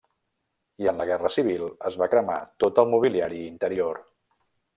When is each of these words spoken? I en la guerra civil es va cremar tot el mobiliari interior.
I 0.83 0.87
en 0.91 1.01
la 1.01 1.05
guerra 1.09 1.31
civil 1.35 1.65
es 1.89 1.99
va 2.03 2.07
cremar 2.15 2.39
tot 2.65 2.81
el 2.85 2.91
mobiliari 2.95 3.45
interior. 3.53 4.03